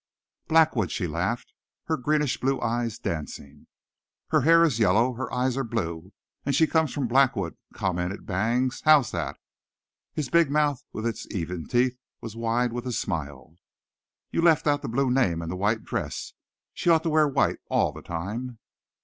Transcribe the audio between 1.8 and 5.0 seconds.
her greenish blue eyes dancing. "Her hair is